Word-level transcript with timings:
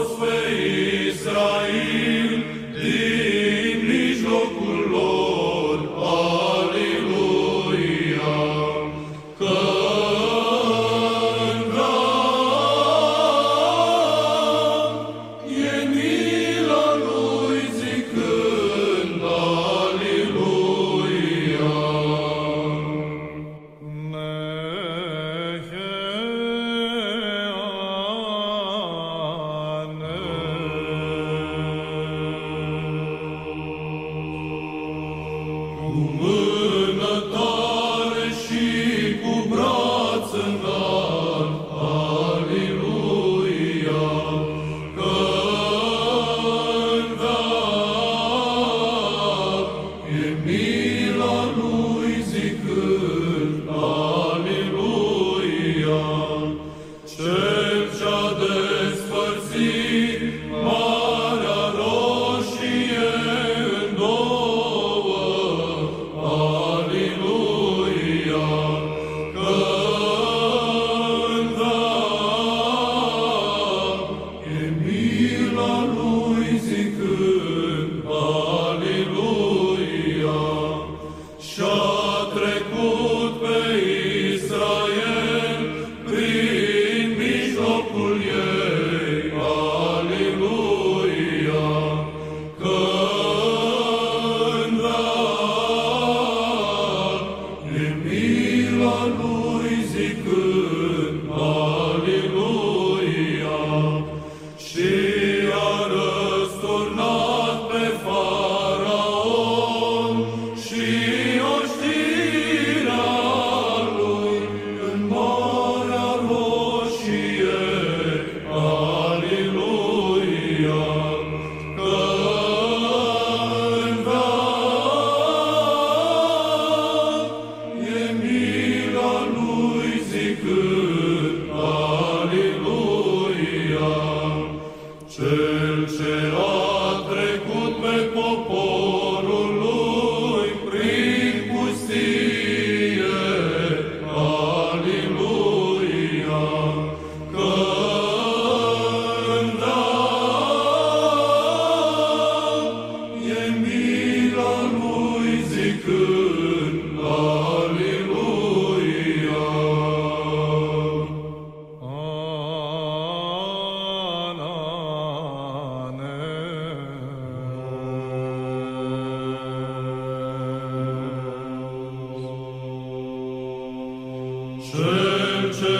Sfânt 174.74 175.52
ce 175.58 175.74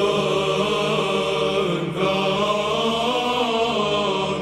în 1.58 1.93
car 1.99 4.33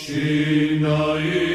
Shina'i 0.00 1.49